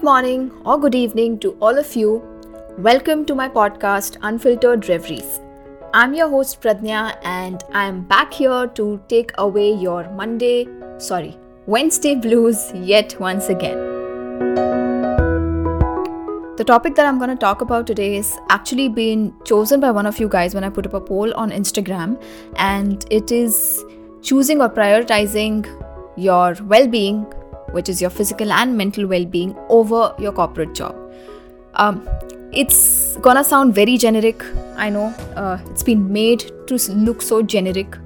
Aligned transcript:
Good 0.00 0.06
morning 0.06 0.50
or 0.64 0.80
good 0.80 0.94
evening 0.94 1.38
to 1.40 1.50
all 1.60 1.78
of 1.78 1.94
you. 1.94 2.22
Welcome 2.78 3.26
to 3.26 3.34
my 3.34 3.50
podcast, 3.50 4.16
Unfiltered 4.22 4.88
Reveries. 4.88 5.40
I'm 5.92 6.14
your 6.14 6.30
host, 6.30 6.62
Pradnya, 6.62 7.18
and 7.22 7.62
I'm 7.74 8.04
back 8.04 8.32
here 8.32 8.66
to 8.76 8.98
take 9.08 9.30
away 9.36 9.74
your 9.74 10.10
Monday, 10.12 10.66
sorry, 10.96 11.36
Wednesday 11.66 12.14
blues 12.14 12.72
yet 12.72 13.14
once 13.20 13.50
again. 13.50 13.76
The 16.56 16.64
topic 16.66 16.94
that 16.94 17.04
I'm 17.04 17.18
going 17.18 17.28
to 17.28 17.36
talk 17.36 17.60
about 17.60 17.86
today 17.86 18.16
is 18.16 18.38
actually 18.48 18.88
been 18.88 19.34
chosen 19.44 19.80
by 19.80 19.90
one 19.90 20.06
of 20.06 20.18
you 20.18 20.30
guys 20.30 20.54
when 20.54 20.64
I 20.64 20.70
put 20.70 20.86
up 20.86 20.94
a 20.94 21.00
poll 21.02 21.34
on 21.34 21.50
Instagram, 21.50 22.18
and 22.56 23.04
it 23.10 23.30
is 23.30 23.84
choosing 24.22 24.62
or 24.62 24.70
prioritizing 24.70 25.66
your 26.16 26.56
well 26.62 26.88
being 26.88 27.30
which 27.72 27.88
is 27.88 28.00
your 28.00 28.10
physical 28.10 28.52
and 28.52 28.76
mental 28.76 29.06
well 29.06 29.24
being, 29.24 29.56
over 29.68 30.14
your 30.18 30.32
corporate 30.32 30.74
job. 30.74 30.96
Um, 31.74 32.08
it's 32.52 33.16
gonna 33.18 33.44
sound 33.44 33.74
very 33.74 33.96
generic, 33.96 34.44
I 34.76 34.90
know. 34.90 35.06
Uh, 35.36 35.58
it's 35.70 35.82
been 35.82 36.12
made 36.12 36.50
to 36.66 36.78
look 36.92 37.22
so 37.22 37.42
generic. 37.42 37.96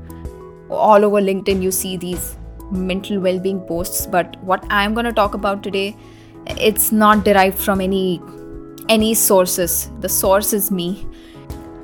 All 0.71 1.05
over 1.05 1.21
LinkedIn, 1.21 1.63
you 1.63 1.71
see 1.71 1.97
these 1.97 2.37
mental 2.71 3.21
well 3.21 3.39
being 3.39 3.61
posts, 3.61 4.07
but 4.07 4.37
what 4.43 4.65
I'm 4.71 4.95
gonna 4.95 5.13
talk 5.13 5.35
about 5.35 5.63
today, 5.63 5.97
it's 6.47 6.93
not 6.93 7.25
derived 7.25 7.59
from 7.59 7.81
any 7.81 8.21
any 8.89 9.15
sources. 9.15 9.91
The 10.01 10.09
source 10.09 10.53
is 10.53 10.71
me. 10.71 11.07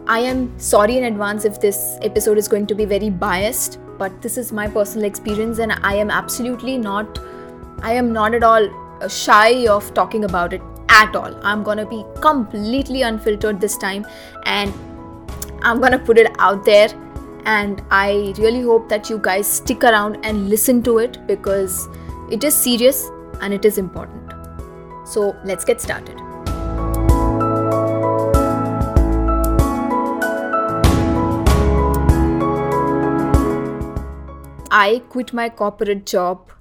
I 0.07 0.19
am 0.21 0.59
sorry 0.59 0.99
in 0.99 1.05
advance 1.05 1.45
if 1.45 1.61
this 1.61 1.97
episode 2.03 2.37
is 2.37 2.49
going 2.49 2.67
to 2.67 2.75
be 2.75 2.85
very 2.85 3.11
biased, 3.11 3.79
but 3.97 4.21
this 4.21 4.37
is 4.37 4.53
my 4.53 4.67
personal 4.69 5.07
experience, 5.07 5.61
and 5.61 5.73
I 5.83 5.95
am 5.95 6.11
absolutely 6.11 6.77
not 6.77 7.19
I 7.83 7.95
am 7.95 8.13
not 8.13 8.35
at 8.35 8.43
all 8.43 8.69
uh, 9.01 9.09
shy 9.09 9.67
of 9.67 9.93
talking 9.95 10.25
about 10.25 10.53
it 10.53 10.63
at 10.91 11.17
all. 11.17 11.35
I'm 11.43 11.63
gonna 11.63 11.87
be 11.87 12.05
completely 12.21 13.03
unfiltered 13.03 13.61
this 13.61 13.79
time 13.79 14.07
and 14.45 14.73
I'm 15.63 15.81
gonna 15.81 15.99
put 15.99 16.19
it 16.19 16.31
out 16.39 16.65
there. 16.65 16.89
And 17.47 17.83
I 17.91 18.35
really 18.37 18.61
hope 18.61 18.91
that 18.91 19.09
you 19.09 19.19
guys 19.19 19.47
stick 19.47 19.83
around 19.83 20.19
and 20.25 20.51
listen 20.51 20.83
to 20.83 20.99
it 20.99 21.27
because 21.27 21.89
it 22.31 22.45
is 22.45 22.55
serious 22.55 23.09
and 23.41 23.55
it 23.55 23.65
is 23.65 23.79
important. 23.79 24.35
So 25.07 25.35
let's 25.45 25.65
get 25.65 25.81
started. 25.81 26.21
I 34.71 35.03
quit 35.09 35.33
my 35.33 35.49
corporate 35.49 36.05
job 36.07 36.53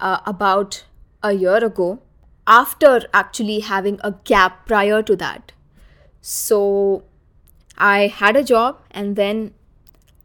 uh, 0.00 0.20
about 0.26 0.84
a 1.22 1.32
year 1.32 1.64
ago 1.64 2.00
after 2.46 3.06
actually 3.12 3.60
having 3.60 4.00
a 4.02 4.12
gap 4.24 4.66
prior 4.66 5.02
to 5.02 5.16
that. 5.16 5.52
So 6.20 7.04
I 7.76 8.06
had 8.06 8.36
a 8.36 8.42
job 8.42 8.80
and 8.90 9.16
then 9.16 9.54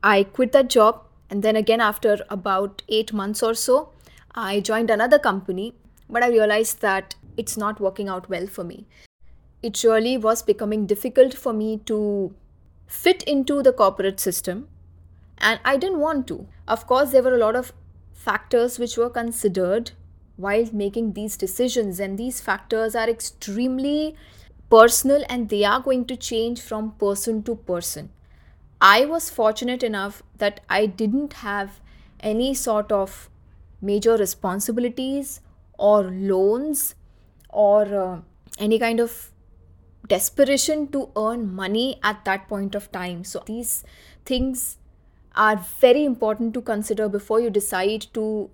I 0.01 0.23
quit 0.23 0.51
that 0.53 0.69
job. 0.69 1.01
And 1.29 1.43
then 1.43 1.55
again, 1.55 1.81
after 1.81 2.17
about 2.29 2.81
eight 2.89 3.11
months 3.13 3.43
or 3.43 3.53
so, 3.53 3.89
I 4.35 4.59
joined 4.59 4.89
another 4.89 5.19
company. 5.19 5.73
But 6.09 6.23
I 6.23 6.29
realized 6.29 6.81
that 6.81 7.15
it's 7.37 7.57
not 7.57 7.79
working 7.79 8.07
out 8.07 8.29
well 8.29 8.47
for 8.47 8.63
me. 8.63 8.85
It 9.61 9.83
really 9.83 10.17
was 10.17 10.43
becoming 10.43 10.85
difficult 10.85 11.33
for 11.33 11.53
me 11.53 11.77
to 11.85 12.33
fit 12.85 13.23
into 13.23 13.63
the 13.63 13.73
corporate 13.73 14.19
system. 14.19 14.67
And 15.39 15.59
I 15.65 15.77
didn't 15.77 15.99
want 15.99 16.27
to. 16.27 16.47
Of 16.67 16.85
course, 16.85 17.11
there 17.11 17.23
were 17.23 17.33
a 17.33 17.37
lot 17.37 17.55
of 17.55 17.73
factors 18.23 18.79
which 18.79 18.97
were 18.97 19.09
considered 19.09 19.91
while 20.37 20.67
making 20.71 21.13
these 21.13 21.37
decisions, 21.37 21.99
and 21.99 22.17
these 22.17 22.41
factors 22.41 22.95
are 22.95 23.09
extremely 23.09 24.15
personal 24.69 25.23
and 25.29 25.49
they 25.49 25.63
are 25.63 25.79
going 25.79 26.05
to 26.05 26.15
change 26.15 26.61
from 26.61 26.91
person 26.93 27.43
to 27.43 27.55
person. 27.55 28.09
I 28.81 29.05
was 29.05 29.29
fortunate 29.29 29.83
enough 29.83 30.23
that 30.37 30.61
I 30.69 30.85
didn't 30.85 31.33
have 31.33 31.79
any 32.19 32.53
sort 32.53 32.91
of 32.91 33.29
major 33.81 34.15
responsibilities 34.17 35.41
or 35.77 36.03
loans 36.03 36.95
or 37.49 37.81
uh, 37.95 38.21
any 38.57 38.79
kind 38.79 38.99
of 38.99 39.31
desperation 40.07 40.87
to 40.89 41.09
earn 41.15 41.53
money 41.53 41.99
at 42.03 42.25
that 42.25 42.47
point 42.47 42.75
of 42.75 42.91
time. 42.91 43.23
So 43.23 43.43
these 43.45 43.83
things 44.25 44.77
are 45.35 45.57
very 45.79 46.03
important 46.05 46.53
to 46.53 46.61
consider 46.61 47.09
before 47.09 47.39
you 47.39 47.49
decide 47.49 48.07
to 48.13 48.49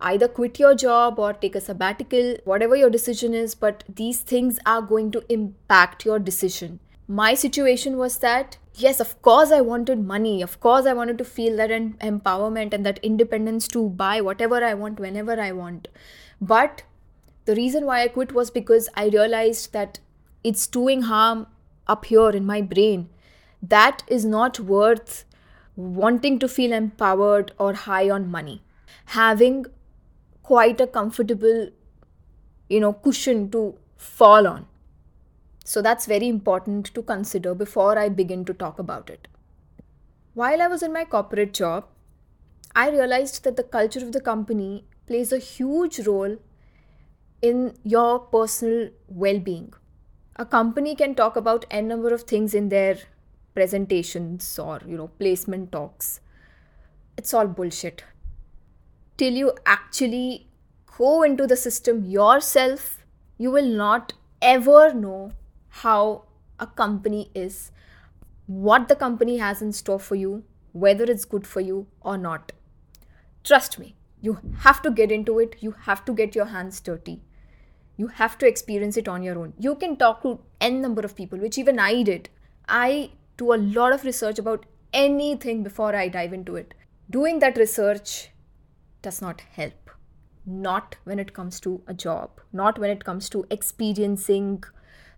either 0.00 0.26
quit 0.26 0.58
your 0.58 0.74
job 0.74 1.18
or 1.18 1.32
take 1.32 1.54
a 1.54 1.60
sabbatical, 1.60 2.36
whatever 2.44 2.74
your 2.74 2.90
decision 2.90 3.34
is, 3.34 3.54
but 3.54 3.84
these 3.88 4.20
things 4.20 4.58
are 4.66 4.82
going 4.82 5.10
to 5.12 5.24
impact 5.28 6.04
your 6.04 6.18
decision. 6.18 6.80
My 7.06 7.34
situation 7.34 7.96
was 7.96 8.18
that, 8.18 8.58
yes, 8.74 8.98
of 9.00 9.20
course, 9.22 9.52
I 9.52 9.60
wanted 9.60 10.04
money. 10.04 10.42
Of 10.42 10.60
course, 10.60 10.86
I 10.86 10.92
wanted 10.92 11.18
to 11.18 11.24
feel 11.24 11.56
that 11.56 11.70
empowerment 11.70 12.72
and 12.72 12.86
that 12.86 12.98
independence 13.02 13.68
to 13.68 13.90
buy 13.90 14.20
whatever 14.20 14.64
I 14.64 14.74
want 14.74 14.98
whenever 14.98 15.40
I 15.40 15.52
want. 15.52 15.88
But 16.40 16.82
the 17.44 17.54
reason 17.54 17.86
why 17.86 18.02
I 18.02 18.08
quit 18.08 18.32
was 18.32 18.50
because 18.50 18.88
I 18.94 19.06
realized 19.08 19.72
that 19.72 19.98
it's 20.42 20.66
doing 20.66 21.02
harm 21.02 21.46
up 21.86 22.06
here 22.06 22.30
in 22.30 22.46
my 22.46 22.62
brain. 22.62 23.08
That 23.62 24.02
is 24.06 24.24
not 24.24 24.58
worth 24.58 25.24
wanting 25.76 26.38
to 26.38 26.48
feel 26.48 26.72
empowered 26.72 27.52
or 27.58 27.72
high 27.72 28.10
on 28.10 28.30
money, 28.30 28.62
having 29.06 29.66
quite 30.42 30.80
a 30.80 30.86
comfortable, 30.86 31.70
you 32.68 32.80
know, 32.80 32.92
cushion 32.92 33.50
to 33.50 33.74
fall 33.96 34.46
on. 34.46 34.66
So 35.64 35.80
that's 35.80 36.06
very 36.06 36.28
important 36.28 36.86
to 36.94 37.02
consider 37.02 37.54
before 37.54 37.98
I 37.98 38.08
begin 38.08 38.44
to 38.46 38.54
talk 38.54 38.78
about 38.78 39.08
it. 39.08 39.28
While 40.34 40.60
I 40.60 40.66
was 40.66 40.82
in 40.82 40.92
my 40.92 41.04
corporate 41.04 41.52
job, 41.52 41.86
I 42.74 42.90
realized 42.90 43.44
that 43.44 43.56
the 43.56 43.62
culture 43.62 44.00
of 44.00 44.12
the 44.12 44.20
company 44.20 44.84
plays 45.06 45.32
a 45.32 45.38
huge 45.38 46.00
role 46.00 46.38
in 47.42 47.74
your 47.84 48.18
personal 48.18 48.90
well 49.08 49.38
being. 49.38 49.74
A 50.36 50.46
company 50.46 50.94
can 50.94 51.14
talk 51.14 51.36
about 51.36 51.66
n 51.70 51.86
number 51.88 52.14
of 52.14 52.22
things 52.22 52.54
in 52.54 52.70
their 52.70 52.96
presentations 53.54 54.58
or 54.58 54.80
you 54.86 54.96
know 54.96 55.08
placement 55.08 55.72
talks. 55.72 56.20
It's 57.16 57.34
all 57.34 57.46
bullshit. 57.46 58.04
Till 59.16 59.32
you 59.32 59.52
actually 59.66 60.48
go 60.98 61.22
into 61.22 61.46
the 61.46 61.56
system 61.56 62.04
yourself 62.04 63.04
you 63.38 63.50
will 63.50 63.68
not 63.68 64.12
ever 64.40 64.92
know 64.92 65.32
how 65.84 66.24
a 66.58 66.66
company 66.66 67.30
is 67.34 67.70
what 68.46 68.88
the 68.88 68.94
company 68.94 69.38
has 69.38 69.62
in 69.62 69.72
store 69.72 69.98
for 69.98 70.14
you 70.14 70.44
whether 70.72 71.04
it's 71.04 71.24
good 71.24 71.46
for 71.46 71.60
you 71.60 71.86
or 72.00 72.16
not. 72.18 72.52
Trust 73.44 73.78
me 73.78 73.94
you 74.22 74.38
have 74.60 74.80
to 74.82 74.90
get 74.90 75.10
into 75.10 75.38
it. 75.40 75.56
You 75.60 75.72
have 75.86 76.04
to 76.06 76.14
get 76.14 76.34
your 76.34 76.46
hands 76.46 76.80
dirty. 76.80 77.20
You 77.96 78.06
have 78.06 78.38
to 78.38 78.46
experience 78.46 78.96
it 78.96 79.08
on 79.08 79.22
your 79.22 79.38
own. 79.38 79.52
You 79.58 79.74
can 79.74 79.96
talk 79.96 80.22
to 80.22 80.38
n 80.60 80.80
number 80.80 81.02
of 81.02 81.16
people 81.16 81.38
which 81.38 81.58
even 81.58 81.78
i 81.78 82.02
did. 82.02 82.28
I 82.68 83.10
do 83.36 83.52
a 83.52 83.56
lot 83.56 83.92
of 83.92 84.04
research 84.04 84.38
about 84.38 84.66
anything 84.92 85.62
before 85.62 85.94
I 85.94 86.08
dive 86.08 86.32
into 86.32 86.56
it. 86.56 86.74
Doing 87.10 87.38
that 87.40 87.56
research 87.56 88.30
does 89.02 89.20
not 89.20 89.40
help. 89.40 89.90
Not 90.44 90.96
when 91.04 91.18
it 91.18 91.32
comes 91.32 91.60
to 91.60 91.82
a 91.86 91.94
job, 91.94 92.40
not 92.52 92.78
when 92.78 92.90
it 92.90 93.04
comes 93.04 93.28
to 93.30 93.46
experiencing 93.50 94.64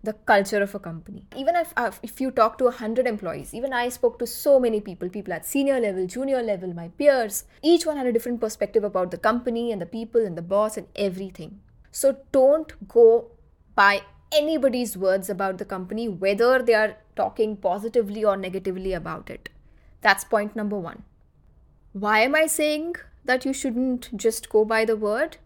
the 0.03 0.13
culture 0.13 0.61
of 0.61 0.75
a 0.75 0.79
company. 0.79 1.25
Even 1.35 1.55
if, 1.55 1.73
uh, 1.75 1.91
if 2.03 2.21
you 2.21 2.29
talk 2.31 2.57
to 2.59 2.65
100 2.65 3.07
employees, 3.07 3.53
even 3.53 3.73
I 3.73 3.89
spoke 3.89 4.19
to 4.19 4.27
so 4.27 4.59
many 4.59 4.79
people, 4.79 5.09
people 5.09 5.33
at 5.33 5.45
senior 5.45 5.79
level, 5.79 6.05
junior 6.05 6.43
level, 6.43 6.73
my 6.73 6.89
peers, 6.89 7.45
each 7.63 7.85
one 7.85 7.97
had 7.97 8.05
a 8.05 8.13
different 8.13 8.39
perspective 8.39 8.83
about 8.83 9.11
the 9.11 9.17
company 9.17 9.71
and 9.71 9.81
the 9.81 9.87
people 9.87 10.23
and 10.23 10.37
the 10.37 10.43
boss 10.43 10.77
and 10.77 10.87
everything. 10.95 11.59
So 11.91 12.17
don't 12.31 12.87
go 12.87 13.31
by 13.73 14.01
anybody's 14.35 14.97
words 14.97 15.29
about 15.29 15.57
the 15.57 15.65
company, 15.65 16.07
whether 16.07 16.61
they 16.61 16.73
are 16.73 16.97
talking 17.15 17.55
positively 17.57 18.23
or 18.23 18.37
negatively 18.37 18.93
about 18.93 19.29
it. 19.29 19.49
That's 20.01 20.23
point 20.23 20.55
number 20.55 20.77
one. 20.77 21.03
Why 21.93 22.19
am 22.19 22.35
I 22.35 22.45
saying 22.45 22.95
that 23.23 23.45
you 23.45 23.53
shouldn't 23.53 24.15
just 24.15 24.49
go 24.49 24.65
by 24.65 24.85
the 24.85 24.95
word? 24.95 25.37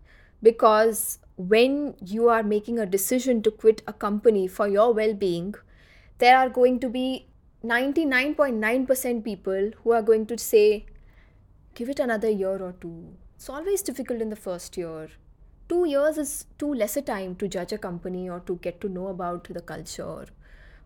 Because 0.41 1.19
when 1.37 1.95
you 2.03 2.27
are 2.27 2.43
making 2.43 2.79
a 2.79 2.85
decision 2.85 3.41
to 3.43 3.51
quit 3.51 3.81
a 3.87 3.93
company 3.93 4.47
for 4.47 4.67
your 4.67 4.93
well 4.93 5.13
being, 5.13 5.55
there 6.17 6.37
are 6.37 6.49
going 6.49 6.79
to 6.79 6.89
be 6.89 7.27
99.9% 7.63 9.23
people 9.23 9.71
who 9.83 9.91
are 9.91 10.01
going 10.01 10.25
to 10.25 10.37
say, 10.37 10.85
give 11.75 11.89
it 11.89 11.99
another 11.99 12.29
year 12.29 12.57
or 12.57 12.73
two. 12.81 13.13
It's 13.35 13.49
always 13.49 13.81
difficult 13.81 14.21
in 14.21 14.29
the 14.29 14.35
first 14.35 14.75
year 14.75 15.09
two 15.69 15.85
years 15.85 16.17
is 16.17 16.45
too 16.57 16.73
less 16.73 16.97
a 16.97 17.01
time 17.01 17.35
to 17.35 17.47
judge 17.47 17.71
a 17.71 17.77
company 17.77 18.29
or 18.29 18.39
to 18.41 18.55
get 18.57 18.81
to 18.81 18.89
know 18.89 19.07
about 19.07 19.43
the 19.45 19.61
culture 19.61 20.25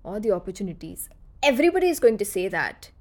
or 0.03 0.19
the 0.19 0.31
opportunities. 0.31 1.09
Everybody 1.41 1.87
is 1.87 1.99
going 1.99 2.17
to 2.17 2.25
say 2.25 2.47
that. 2.49 2.91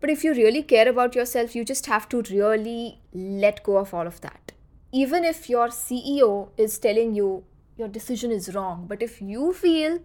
But 0.00 0.10
if 0.10 0.22
you 0.22 0.34
really 0.34 0.62
care 0.62 0.88
about 0.88 1.14
yourself, 1.14 1.56
you 1.56 1.64
just 1.64 1.86
have 1.86 2.08
to 2.10 2.22
really 2.30 3.00
let 3.12 3.62
go 3.62 3.78
of 3.78 3.94
all 3.94 4.06
of 4.06 4.20
that. 4.20 4.52
Even 4.92 5.24
if 5.24 5.48
your 5.48 5.68
CEO 5.68 6.50
is 6.56 6.78
telling 6.78 7.14
you 7.14 7.44
your 7.76 7.88
decision 7.88 8.30
is 8.30 8.54
wrong. 8.54 8.86
But 8.86 9.02
if 9.02 9.20
you 9.20 9.52
feel 9.52 9.98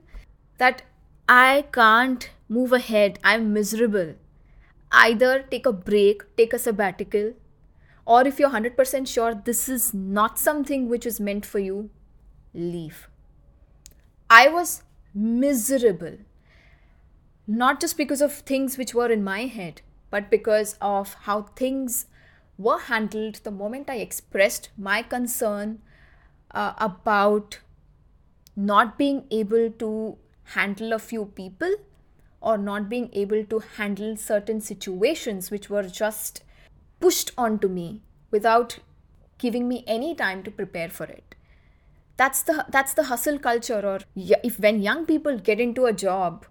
that 0.57 0.81
I 1.27 1.65
can't 1.71 2.29
move 2.47 2.73
ahead, 2.73 3.19
I'm 3.23 3.53
miserable, 3.53 4.15
either 4.91 5.45
take 5.51 5.65
a 5.65 5.73
break, 5.73 6.23
take 6.35 6.53
a 6.53 6.59
sabbatical, 6.59 7.33
or 8.09 8.25
if 8.27 8.39
you're 8.39 8.49
100% 8.49 9.07
sure 9.07 9.35
this 9.35 9.69
is 9.69 9.93
not 9.93 10.39
something 10.39 10.89
which 10.89 11.05
is 11.05 11.19
meant 11.19 11.45
for 11.45 11.59
you, 11.59 11.91
leave. 12.55 13.07
I 14.31 14.47
was 14.47 14.81
miserable. 15.13 16.17
Not 17.45 17.79
just 17.79 17.97
because 17.97 18.21
of 18.21 18.33
things 18.33 18.79
which 18.79 18.95
were 18.95 19.11
in 19.11 19.23
my 19.23 19.41
head, 19.41 19.81
but 20.09 20.31
because 20.31 20.75
of 20.81 21.13
how 21.25 21.43
things 21.43 22.07
were 22.57 22.79
handled 22.79 23.35
the 23.43 23.51
moment 23.51 23.91
I 23.91 23.97
expressed 23.97 24.69
my 24.75 25.03
concern 25.03 25.79
uh, 26.49 26.73
about 26.77 27.59
not 28.55 28.97
being 28.97 29.25
able 29.29 29.69
to 29.69 30.17
handle 30.55 30.93
a 30.93 30.99
few 30.99 31.25
people 31.25 31.75
or 32.41 32.57
not 32.57 32.89
being 32.89 33.11
able 33.13 33.43
to 33.45 33.59
handle 33.77 34.17
certain 34.17 34.61
situations 34.61 35.51
which 35.51 35.69
were 35.69 35.83
just 35.83 36.43
pushed 36.99 37.31
onto 37.37 37.67
me 37.67 38.01
without 38.31 38.79
giving 39.37 39.67
me 39.67 39.83
any 39.87 40.13
time 40.13 40.43
to 40.43 40.51
prepare 40.51 40.89
for 40.89 41.05
it. 41.05 41.35
That's 42.17 42.41
the 42.41 42.65
that's 42.69 42.93
the 42.93 43.03
hustle 43.03 43.39
culture 43.39 43.81
or 43.91 43.99
if 44.15 44.59
when 44.59 44.81
young 44.81 45.05
people 45.05 45.37
get 45.39 45.59
into 45.59 45.85
a 45.85 45.93
job 45.93 46.45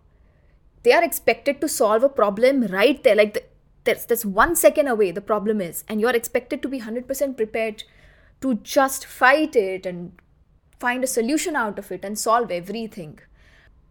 they 0.83 0.93
are 0.93 1.05
expected 1.05 1.61
to 1.61 1.69
solve 1.69 2.03
a 2.03 2.09
problem 2.09 2.63
right 2.69 3.03
there. 3.03 3.17
Like 3.17 3.35
the, 3.35 3.43
there's, 3.85 4.25
one 4.25 4.57
second 4.57 4.89
away 4.89 5.11
the 5.11 5.21
problem 5.21 5.61
is 5.61 5.85
and 5.89 6.01
you're 6.01 6.17
expected 6.17 6.63
to 6.63 6.69
be 6.69 6.81
100% 6.81 7.37
prepared 7.37 7.85
to 8.41 8.55
just 8.57 9.05
fight 9.05 9.57
it 9.57 9.85
and 9.85 10.13
find 10.79 11.05
a 11.05 11.07
solution 11.07 11.57
out 11.57 11.79
of 11.79 11.93
it 11.93 12.05
and 12.05 12.19
solve 12.19 12.51
everything. 12.51 13.19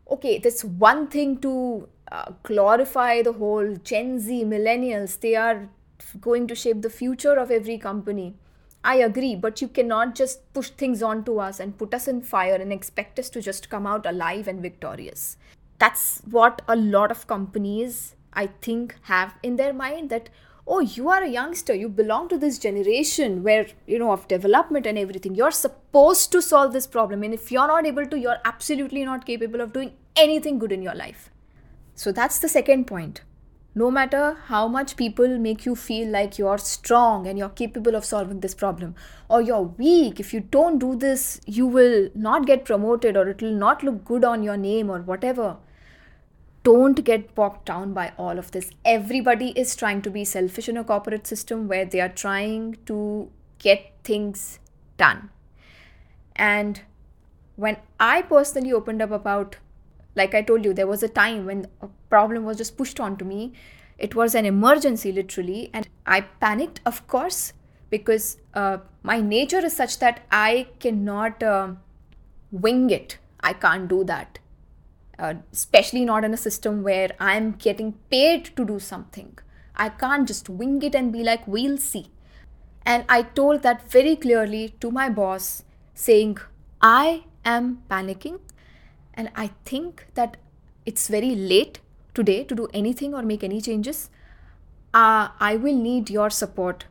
Okay 0.10 0.40
that's 0.40 0.64
one 0.64 1.08
thing 1.08 1.38
to 1.42 1.88
uh, 2.12 2.32
glorify 2.42 3.22
the 3.22 3.34
whole 3.34 3.76
gen 3.76 4.20
z 4.20 4.44
millennials. 4.44 5.20
They 5.20 5.36
are 5.36 5.70
going 6.20 6.48
to 6.48 6.56
shape 6.56 6.82
the 6.82 6.90
future 6.90 7.36
of 7.36 7.52
every 7.52 7.78
company. 7.78 8.36
I 8.84 8.96
agree 8.96 9.36
but 9.36 9.62
you 9.62 9.68
cannot 9.68 10.16
just 10.16 10.54
push 10.54 10.70
things 10.70 11.04
onto 11.04 11.40
us 11.40 11.60
and 11.60 11.78
put 11.78 11.94
us 11.94 12.08
in 12.08 12.22
fire 12.22 12.56
and 12.56 12.72
expect 12.72 13.20
us 13.20 13.30
to 13.32 13.42
just 13.42 13.70
come 13.70 13.86
out 13.86 14.06
alive 14.06 14.48
and 14.48 14.62
victorious. 14.62 15.38
That's 15.80 16.22
what 16.30 16.62
a 16.68 16.76
lot 16.76 17.12
of 17.12 17.28
companies 17.28 18.16
i 18.34 18.46
think 18.66 18.96
have 19.04 19.34
in 19.42 19.56
their 19.56 19.74
mind 19.74 20.10
that 20.10 20.30
oh 20.68 20.80
you 20.80 21.10
are 21.10 21.24
a 21.24 21.30
youngster 21.30 21.74
you 21.74 21.88
belong 21.90 22.28
to 22.30 22.38
this 22.38 22.60
generation 22.60 23.42
where 23.42 23.68
you 23.86 23.98
know 23.98 24.12
of 24.12 24.28
development 24.28 24.86
and 24.86 24.98
everything. 24.98 25.36
You're 25.36 25.52
supposed 25.52 26.32
to 26.34 26.42
solve 26.42 26.74
this 26.74 26.88
problem. 26.88 27.24
And 27.24 27.34
if 27.34 27.52
you're 27.52 27.68
not 27.68 27.86
able 27.86 28.06
to 28.06 28.20
you're 28.20 28.42
absolutely 28.46 29.06
not 29.06 29.26
capable 29.26 29.62
of 29.62 29.74
doing 29.74 29.94
anything 30.16 30.60
good 30.60 30.72
in 30.72 30.82
your 30.82 30.96
life. 30.96 31.30
So 31.96 32.12
that's 32.12 32.40
the 32.40 32.50
second 32.50 32.86
point 32.86 33.22
no 33.82 33.92
matter 33.98 34.24
how 34.46 34.68
much 34.68 34.96
people 35.02 35.38
make 35.46 35.66
you 35.66 35.76
feel 35.76 36.10
like 36.18 36.38
you're 36.38 36.58
strong 36.58 37.28
and 37.28 37.38
you're 37.38 37.56
capable 37.62 37.96
of 37.96 38.06
solving 38.06 38.40
this 38.42 38.56
problem 38.64 38.96
or 39.30 39.42
you're 39.42 39.70
weak 39.84 40.20
if 40.20 40.34
you 40.34 40.40
don't 40.58 40.80
do 40.80 40.96
this 41.06 41.40
you 41.46 41.68
will 41.78 42.10
not 42.16 42.46
get 42.52 42.66
promoted 42.66 43.16
or 43.16 43.28
it 43.30 43.42
will 43.42 43.58
not 43.68 43.84
look 43.84 44.04
good 44.06 44.24
on 44.34 44.44
your 44.44 44.58
name 44.58 44.90
or 44.90 45.00
whatever 45.02 45.58
don't 46.68 47.06
get 47.06 47.34
bogged 47.34 47.64
down 47.64 47.94
by 47.94 48.12
all 48.18 48.38
of 48.38 48.52
this. 48.52 48.72
Everybody 48.84 49.52
is 49.52 49.74
trying 49.74 50.02
to 50.02 50.10
be 50.10 50.26
selfish 50.26 50.68
in 50.68 50.76
a 50.76 50.84
corporate 50.84 51.26
system 51.26 51.70
where 51.70 51.86
they 51.86 52.02
are 52.02 52.10
trying 52.10 52.78
to 52.88 53.30
get 53.58 53.94
things 54.04 54.60
done. 54.98 55.30
And 56.36 56.82
when 57.56 57.78
I 58.02 58.22
personally 58.22 58.74
opened 58.74 59.02
up 59.02 59.12
about, 59.12 59.56
like 60.18 60.36
I 60.36 60.42
told 60.42 60.66
you, 60.66 60.74
there 60.74 60.88
was 60.88 61.04
a 61.04 61.08
time 61.08 61.46
when 61.46 61.68
a 61.82 61.88
problem 62.10 62.44
was 62.44 62.58
just 62.58 62.78
pushed 62.78 63.00
onto 63.00 63.24
me. 63.24 63.54
It 63.98 64.16
was 64.16 64.36
an 64.36 64.46
emergency, 64.46 65.12
literally. 65.12 65.70
And 65.74 65.88
I 66.06 66.22
panicked, 66.22 66.82
of 66.86 67.08
course, 67.08 67.54
because 67.90 68.38
uh, 68.54 68.80
my 69.04 69.22
nature 69.22 69.64
is 69.66 69.76
such 69.76 70.00
that 70.00 70.22
I 70.32 70.68
cannot 70.80 71.42
uh, 71.42 71.70
wing 72.52 72.90
it. 72.90 73.18
I 73.40 73.54
can't 73.54 73.88
do 73.88 74.04
that 74.04 74.40
uh, 75.20 75.36
especially 75.52 76.06
not 76.06 76.24
in 76.24 76.34
a 76.34 76.38
system 76.38 76.84
where 76.84 77.12
I'm 77.20 77.52
getting 77.54 77.94
paid 78.10 78.46
to 78.56 78.66
do 78.66 78.80
something. 78.80 79.38
I 79.76 79.90
can't 79.90 80.28
just 80.28 80.50
wing 80.50 80.82
it 80.82 80.96
and 80.96 81.12
be 81.12 81.24
like, 81.24 81.48
we'll 81.48 81.78
see. 81.78 82.12
And 82.86 83.04
I 83.10 83.24
told 83.24 83.64
that 83.64 83.90
very 83.92 84.16
clearly 84.16 84.76
to 84.80 84.92
my 84.92 85.10
boss, 85.10 85.64
saying, 85.94 86.38
I 86.82 87.26
am 87.44 87.84
panicking, 87.90 88.40
and 89.18 89.30
I 89.36 89.52
think 89.66 90.06
that 90.14 90.38
it's 90.86 91.10
very 91.10 91.36
late 91.36 91.82
today 92.14 92.44
to 92.46 92.56
do 92.56 92.70
anything 92.74 93.14
or 93.14 93.22
make 93.22 93.44
any 93.44 93.60
changes. 93.60 94.10
Uh, 94.94 95.30
I 95.40 95.58
will 95.58 95.76
need 95.76 96.10
your 96.10 96.30
support 96.30 96.86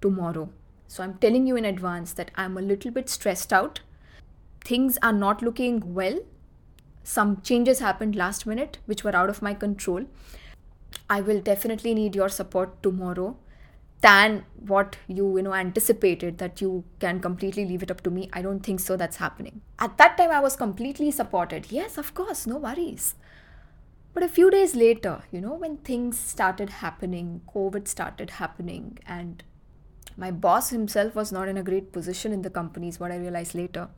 tomorrow. 0.00 0.48
So 0.88 1.02
I'm 1.02 1.18
telling 1.18 1.46
you 1.46 1.56
in 1.56 1.66
advance 1.66 2.14
that 2.14 2.30
I'm 2.36 2.56
a 2.56 2.62
little 2.62 2.90
bit 2.90 3.10
stressed 3.10 3.52
out. 3.52 3.80
Things 4.64 4.96
are 5.02 5.12
not 5.12 5.42
looking 5.42 5.92
well 5.92 6.20
some 7.04 7.42
changes 7.42 7.80
happened 7.80 8.16
last 8.16 8.46
minute 8.46 8.78
which 8.86 9.04
were 9.04 9.14
out 9.14 9.28
of 9.28 9.42
my 9.42 9.52
control. 9.52 10.06
I 11.08 11.20
will 11.20 11.40
definitely 11.40 11.94
need 11.94 12.16
your 12.16 12.30
support 12.30 12.82
tomorrow 12.82 13.36
than 14.06 14.44
what 14.72 14.96
you 15.06 15.26
you 15.36 15.42
know 15.46 15.54
anticipated 15.54 16.38
that 16.38 16.60
you 16.60 16.70
can 17.04 17.20
completely 17.26 17.64
leave 17.70 17.82
it 17.82 17.90
up 17.90 18.02
to 18.02 18.10
me. 18.10 18.28
I 18.32 18.42
don't 18.42 18.60
think 18.68 18.80
so 18.80 18.96
that's 18.96 19.16
happening. 19.16 19.60
At 19.78 19.96
that 19.98 20.16
time 20.18 20.30
i 20.30 20.40
was 20.40 20.56
completely 20.56 21.10
supported. 21.10 21.70
Yes 21.78 21.98
of 22.04 22.14
course 22.14 22.46
no 22.46 22.58
worries. 22.68 23.14
But 24.12 24.22
a 24.22 24.28
few 24.28 24.50
days 24.50 24.76
later 24.76 25.14
you 25.32 25.40
know 25.40 25.54
when 25.64 25.76
things 25.88 26.18
started 26.34 26.70
happening 26.84 27.40
covid 27.54 27.88
started 27.88 28.30
happening 28.42 28.98
and 29.06 29.42
my 30.16 30.30
boss 30.30 30.70
himself 30.70 31.16
was 31.20 31.32
not 31.36 31.48
in 31.48 31.56
a 31.58 31.64
great 31.68 31.90
position 31.92 32.32
in 32.32 32.42
the 32.42 32.50
company 32.50 32.64
companies 32.64 32.98
what 33.00 33.14
i 33.14 33.16
realized 33.22 33.54
later 33.60 33.88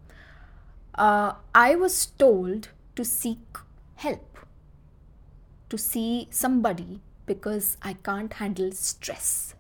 uh, 1.07 1.33
i 1.63 1.75
was 1.83 1.97
told 2.23 2.69
to 2.95 3.05
seek 3.05 3.59
help, 3.97 4.39
to 5.69 5.79
see 5.79 6.29
somebody 6.31 7.01
because 7.27 7.77
I 7.83 7.95
can't 7.95 8.33
handle 8.35 8.73
stress. 8.73 9.55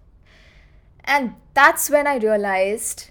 And 1.06 1.34
that's 1.54 1.88
when 1.88 2.06
I 2.06 2.16
realized 2.16 3.10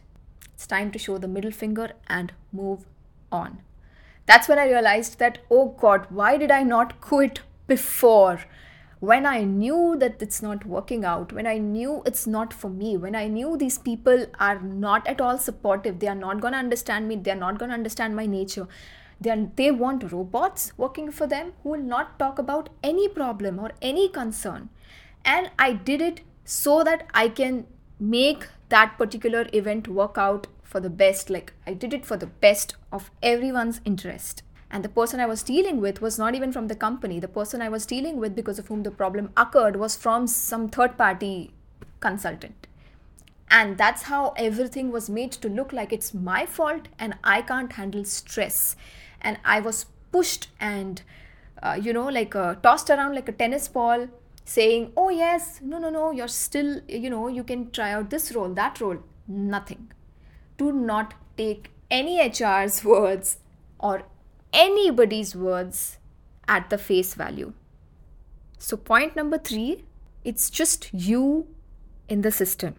it's 0.53 0.67
time 0.67 0.91
to 0.91 1.00
show 1.00 1.17
the 1.17 1.27
middle 1.27 1.51
finger 1.51 1.91
and 2.08 2.34
move 2.51 2.86
on. 3.31 3.60
That's 4.25 4.48
when 4.48 4.60
I 4.60 4.65
realized 4.65 5.19
that, 5.19 5.39
oh 5.51 5.75
God, 5.79 6.08
why 6.10 6.38
did 6.38 6.51
I 6.51 6.63
not 6.63 7.00
quit 7.00 7.41
before? 7.67 8.41
When 9.00 9.25
I 9.25 9.43
knew 9.43 9.96
that 10.00 10.22
it's 10.22 10.41
not 10.41 10.65
working 10.65 11.05
out, 11.05 11.31
when 11.31 11.46
I 11.46 11.58
knew 11.58 12.01
it's 12.05 12.25
not 12.25 12.53
for 12.53 12.69
me, 12.69 12.98
when 12.98 13.15
I 13.15 13.27
knew 13.27 13.55
these 13.55 13.77
people 13.77 14.25
are 14.39 14.60
not 14.60 15.05
at 15.08 15.22
all 15.22 15.38
supportive, 15.38 16.00
they 16.00 16.08
are 16.08 16.15
not 16.15 16.41
going 16.41 16.53
to 16.53 16.60
understand 16.60 17.08
me, 17.08 17.17
they 17.17 17.31
are 17.31 17.36
not 17.36 17.60
going 17.60 17.69
to 17.69 17.75
understand 17.75 18.15
my 18.15 18.25
nature, 18.25 18.67
they, 19.22 19.48
they 19.55 19.69
want 19.69 20.12
robots 20.12 20.72
working 20.77 21.12
for 21.12 21.27
them 21.27 21.53
who 21.62 21.69
will 21.69 21.84
not 21.84 22.17
talk 22.17 22.39
about 22.39 22.69
any 22.81 23.08
problem 23.08 23.60
or 23.60 23.72
any 23.81 24.10
concern. 24.10 24.69
And 25.24 25.51
I 25.60 25.74
did 25.74 26.01
it 26.01 26.22
so 26.43 26.84
that 26.84 27.08
I 27.13 27.29
can 27.29 27.67
make 27.99 28.47
that 28.69 28.97
particular 28.97 29.47
event 29.53 29.87
work 29.87 30.17
out 30.17 30.47
for 30.63 30.79
the 30.79 30.89
best. 30.89 31.29
Like 31.29 31.53
I 31.65 31.73
did 31.73 31.93
it 31.93 32.05
for 32.05 32.17
the 32.17 32.27
best 32.27 32.75
of 32.91 33.11
everyone's 33.21 33.81
interest. 33.85 34.43
And 34.71 34.83
the 34.83 34.89
person 34.89 35.19
I 35.19 35.25
was 35.25 35.43
dealing 35.43 35.79
with 35.79 36.01
was 36.01 36.17
not 36.17 36.35
even 36.35 36.51
from 36.51 36.67
the 36.67 36.75
company. 36.75 37.19
The 37.19 37.27
person 37.27 37.61
I 37.61 37.69
was 37.69 37.85
dealing 37.85 38.17
with, 38.17 38.35
because 38.35 38.59
of 38.59 38.67
whom 38.67 38.83
the 38.83 38.91
problem 38.91 39.31
occurred, 39.37 39.77
was 39.77 39.95
from 39.95 40.27
some 40.27 40.67
third 40.67 40.97
party 40.97 41.53
consultant. 41.99 42.67
And 43.49 43.77
that's 43.77 44.03
how 44.03 44.33
everything 44.35 44.91
was 44.91 45.09
made 45.09 45.31
to 45.33 45.47
look 45.47 45.71
like 45.71 45.93
it's 45.93 46.13
my 46.13 46.45
fault 46.45 46.87
and 46.97 47.15
I 47.23 47.41
can't 47.41 47.71
handle 47.71 48.03
stress 48.03 48.75
and 49.21 49.39
I 49.45 49.59
was 49.59 49.85
pushed 50.11 50.47
and 50.59 51.01
uh, 51.61 51.77
you 51.81 51.93
know 51.93 52.07
like 52.07 52.35
uh, 52.35 52.55
tossed 52.55 52.89
around 52.89 53.15
like 53.15 53.29
a 53.29 53.31
tennis 53.31 53.67
ball 53.67 54.07
saying 54.45 54.91
oh 54.95 55.09
yes 55.09 55.59
no 55.63 55.79
no 55.79 55.89
no 55.89 56.11
you're 56.11 56.27
still 56.27 56.79
you 56.87 57.09
know 57.09 57.27
you 57.27 57.43
can 57.43 57.69
try 57.71 57.91
out 57.91 58.09
this 58.09 58.31
role 58.33 58.53
that 58.53 58.79
role. 58.79 58.97
Nothing. 59.27 59.91
Do 60.57 60.71
not 60.71 61.15
take 61.35 61.71
any 61.89 62.19
hr's 62.19 62.83
words 62.93 63.37
or 63.79 64.03
anybody's 64.53 65.35
words 65.35 65.97
at 66.47 66.69
the 66.69 66.77
face 66.77 67.15
value. 67.15 67.53
So 68.59 68.77
point 68.77 69.15
number 69.15 69.37
3 69.37 69.83
it's 70.23 70.49
just 70.49 70.89
you 70.93 71.47
in 72.07 72.21
the 72.21 72.31
system. 72.31 72.75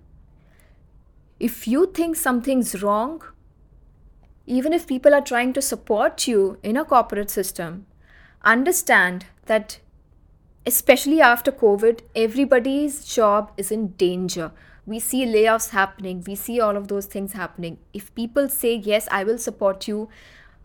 If 1.38 1.68
you 1.68 1.87
think 1.87 2.16
something's 2.16 2.82
wrong 2.82 3.23
even 4.46 4.73
if 4.73 4.87
people 4.87 5.12
are 5.12 5.20
trying 5.20 5.52
to 5.52 5.61
support 5.61 6.28
you 6.28 6.58
in 6.62 6.76
a 6.76 6.85
corporate 6.85 7.30
system, 7.30 7.87
understand 8.44 9.26
that 9.46 9.80
especially 10.66 11.20
after 11.20 11.52
COVID, 11.52 12.00
everybody's 12.14 13.04
job 13.04 13.52
is 13.56 13.70
in 13.70 13.88
danger. 14.04 14.50
we 14.90 14.99
see 15.04 15.20
layoffs 15.26 15.70
happening. 15.70 16.23
We 16.26 16.35
see 16.40 16.61
all 16.64 16.76
of 16.76 16.87
those 16.88 17.06
things 17.12 17.32
happening. 17.32 17.78
If 18.00 18.11
people 18.18 18.49
say 18.56 18.75
yes 18.88 19.08
i 19.18 19.23
will 19.28 19.38
support 19.44 19.87
you 19.90 20.08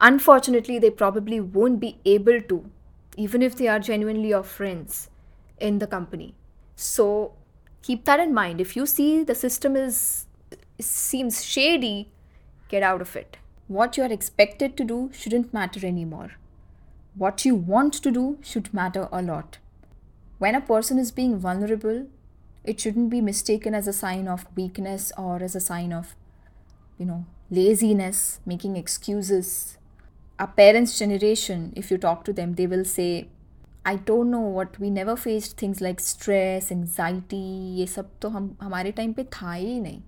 unfortunately 0.07 0.75
they 0.83 0.91
probably 0.99 1.39
won't 1.55 1.79
be 1.83 1.89
able 2.13 2.41
to 2.51 2.57
even 3.25 3.45
if 3.47 3.55
they 3.61 3.67
are 3.75 3.79
genuinely 3.87 4.29
your 4.33 4.43
friends 4.43 4.99
in 5.69 5.79
the 5.79 5.87
company. 5.93 6.27
So 6.75 7.33
keep 7.81 8.05
that 8.11 8.19
in 8.25 8.33
mind. 8.41 8.61
If 8.65 8.75
you 8.75 8.85
see 8.91 9.23
the 9.31 9.37
system 9.41 9.79
is 9.85 9.97
seems 10.89 11.43
shady 11.53 11.97
get 12.75 12.87
out 12.91 13.01
of 13.07 13.15
it. 13.23 13.37
What 13.79 13.97
you 13.97 14.03
are 14.03 14.13
expected 14.19 14.77
to 14.77 14.87
do 14.93 15.01
shouldn't 15.23 15.53
matter 15.59 15.85
anymore. 15.93 16.31
What 17.25 17.45
you 17.49 17.55
want 17.73 17.99
to 18.05 18.15
do 18.21 18.29
should 18.53 18.73
matter 18.81 19.07
a 19.11 19.21
lot 19.33 19.60
when 20.40 20.54
a 20.54 20.60
person 20.60 20.98
is 20.98 21.10
being 21.10 21.38
vulnerable 21.38 22.06
it 22.64 22.80
shouldn't 22.80 23.10
be 23.10 23.20
mistaken 23.20 23.74
as 23.74 23.86
a 23.86 23.92
sign 23.92 24.28
of 24.28 24.46
weakness 24.56 25.12
or 25.16 25.42
as 25.42 25.54
a 25.54 25.60
sign 25.60 25.92
of 25.92 26.14
you 26.98 27.06
know 27.06 27.24
laziness 27.50 28.40
making 28.44 28.76
excuses 28.76 29.78
our 30.38 30.52
parents 30.60 30.98
generation 30.98 31.72
if 31.76 31.90
you 31.90 31.98
talk 31.98 32.24
to 32.24 32.32
them 32.32 32.54
they 32.54 32.66
will 32.66 32.84
say 32.84 33.28
I 33.84 33.94
don't 33.96 34.30
know 34.32 34.40
what 34.40 34.78
we 34.80 34.90
never 34.90 35.16
faced 35.16 35.56
things 35.58 35.80
like 35.80 36.00
stress 36.00 36.70
anxiety 36.72 37.46
ये 37.80 37.86
सब 37.86 38.10
तो 38.22 38.28
हम 38.28 38.56
हमारे 38.62 38.92
time 38.92 39.12
पे 39.12 39.24
था 39.32 39.52
ही 39.52 39.80
नहीं 39.80 40.00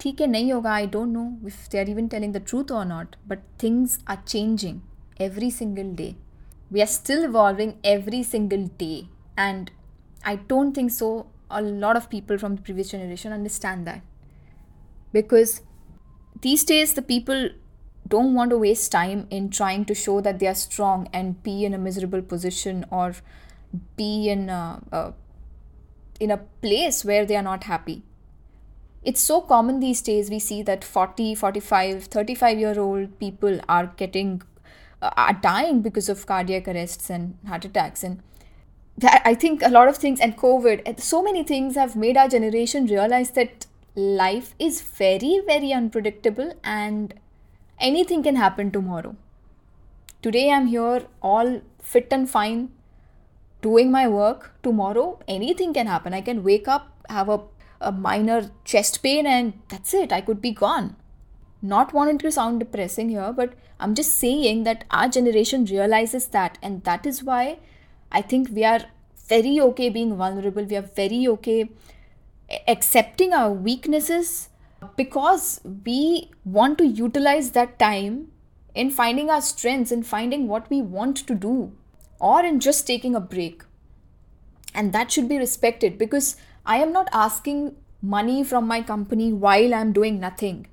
ठीक 0.00 0.20
है 0.20 0.26
नहीं 0.26 0.52
होगा 0.52 0.72
I 0.74 0.86
don't 0.94 1.08
know 1.08 1.26
if 1.46 1.68
they 1.72 1.78
are 1.78 1.88
even 1.90 2.08
telling 2.14 2.32
the 2.34 2.44
truth 2.48 2.72
और 2.72 2.84
not 2.86 3.16
but 3.28 3.38
things 3.62 3.98
are 4.10 4.16
changing 4.26 4.80
every 5.18 5.50
single 5.50 5.92
day. 5.92 6.16
We 6.70 6.82
are 6.82 6.86
still 6.86 7.24
evolving 7.24 7.78
every 7.84 8.22
single 8.22 8.66
day. 8.78 9.08
And 9.37 9.71
I 10.25 10.35
don't 10.35 10.73
think 10.73 10.91
so 10.91 11.27
a 11.49 11.61
lot 11.61 11.95
of 11.95 12.09
people 12.09 12.37
from 12.37 12.55
the 12.57 12.61
previous 12.61 12.89
generation 12.89 13.31
understand 13.31 13.87
that. 13.87 14.01
Because 15.13 15.61
these 16.41 16.63
days 16.63 16.93
the 16.93 17.01
people 17.01 17.49
don't 18.07 18.33
want 18.33 18.51
to 18.51 18.57
waste 18.57 18.91
time 18.91 19.27
in 19.29 19.49
trying 19.49 19.85
to 19.85 19.93
show 19.93 20.21
that 20.21 20.39
they 20.39 20.47
are 20.47 20.55
strong 20.55 21.07
and 21.13 21.41
be 21.43 21.65
in 21.65 21.73
a 21.73 21.77
miserable 21.77 22.21
position 22.21 22.85
or 22.89 23.15
be 23.95 24.29
in 24.29 24.49
a, 24.49 24.81
a 24.91 25.13
in 26.19 26.31
a 26.31 26.37
place 26.37 27.05
where 27.05 27.25
they 27.25 27.35
are 27.35 27.43
not 27.43 27.65
happy. 27.65 28.03
It's 29.03 29.21
so 29.21 29.41
common 29.41 29.79
these 29.79 30.01
days. 30.01 30.29
We 30.29 30.39
see 30.39 30.63
that 30.63 30.83
40 30.83 31.35
45 31.35 32.05
35 32.05 32.59
year 32.59 32.79
old 32.79 33.19
people 33.19 33.59
are 33.69 33.87
getting 33.97 34.41
uh, 35.01 35.11
are 35.15 35.33
dying 35.33 35.81
because 35.81 36.09
of 36.09 36.25
cardiac 36.25 36.67
arrests 36.67 37.09
and 37.09 37.37
heart 37.47 37.65
attacks. 37.65 38.03
And 38.03 38.21
I 39.03 39.35
think 39.35 39.61
a 39.61 39.69
lot 39.69 39.87
of 39.87 39.97
things 39.97 40.19
and 40.19 40.35
COVID 40.35 40.99
so 40.99 41.21
many 41.21 41.43
things 41.43 41.75
have 41.75 41.95
made 41.95 42.17
our 42.17 42.27
generation 42.27 42.87
realize 42.87 43.29
that 43.31 43.67
life 43.95 44.55
is 44.57 44.81
very, 44.81 45.41
very 45.45 45.71
unpredictable 45.71 46.53
and 46.63 47.13
anything 47.79 48.23
can 48.23 48.35
happen 48.35 48.71
tomorrow. 48.71 49.15
Today 50.23 50.49
I'm 50.51 50.65
here 50.65 51.05
all 51.21 51.61
fit 51.79 52.07
and 52.11 52.27
fine 52.27 52.69
doing 53.61 53.91
my 53.91 54.07
work. 54.07 54.53
Tomorrow 54.63 55.19
anything 55.27 55.75
can 55.75 55.85
happen. 55.85 56.13
I 56.15 56.21
can 56.21 56.43
wake 56.43 56.67
up, 56.67 57.05
have 57.07 57.29
a, 57.29 57.41
a 57.79 57.91
minor 57.91 58.49
chest 58.65 59.03
pain, 59.03 59.27
and 59.27 59.53
that's 59.69 59.93
it. 59.93 60.11
I 60.11 60.21
could 60.21 60.41
be 60.41 60.51
gone. 60.51 60.95
Not 61.61 61.93
wanting 61.93 62.17
to 62.19 62.31
sound 62.31 62.59
depressing 62.59 63.09
here, 63.09 63.31
but 63.31 63.53
I'm 63.79 63.93
just 63.93 64.15
saying 64.15 64.63
that 64.63 64.85
our 64.89 65.07
generation 65.07 65.65
realizes 65.65 66.27
that, 66.27 66.57
and 66.63 66.83
that 66.83 67.05
is 67.05 67.23
why 67.23 67.59
I 68.11 68.21
think 68.21 68.49
we 68.51 68.63
are 68.63 68.81
very 69.27 69.59
okay 69.59 69.89
being 69.89 70.15
vulnerable. 70.15 70.63
We 70.63 70.75
are 70.77 70.89
very 71.01 71.27
okay 71.27 71.69
accepting 72.67 73.33
our 73.33 73.51
weaknesses 73.51 74.49
because 74.95 75.59
we 75.85 76.31
want 76.45 76.77
to 76.77 76.87
utilize 76.87 77.51
that 77.51 77.77
time 77.79 78.31
in 78.73 78.89
finding 78.89 79.29
our 79.29 79.41
strengths 79.41 79.91
in 79.91 80.03
finding 80.03 80.47
what 80.47 80.69
we 80.69 80.81
want 80.81 81.17
to 81.17 81.35
do 81.35 81.71
or 82.19 82.43
in 82.43 82.59
just 82.59 82.85
taking 82.87 83.15
a 83.15 83.19
break. 83.19 83.63
And 84.73 84.93
that 84.93 85.11
should 85.11 85.27
be 85.27 85.37
respected 85.37 85.97
because 85.97 86.35
I 86.65 86.77
am 86.77 86.91
not 86.91 87.09
asking 87.11 87.75
money 88.01 88.43
from 88.43 88.67
my 88.67 88.81
company 88.81 89.33
while 89.33 89.73
I'm 89.73 89.91
doing 89.91 90.19
nothing. 90.19 90.67